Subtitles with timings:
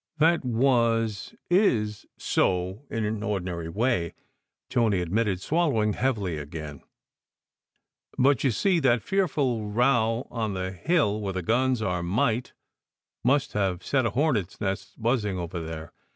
[0.17, 4.15] "That was is so, in an ordinary way,"
[4.67, 6.81] Tony ad mitted, swallowing heavily again.
[8.17, 12.53] "But you see that fearful row on the hill where the guns are might
[13.23, 15.93] must have set a hornet s nest buzzing over there.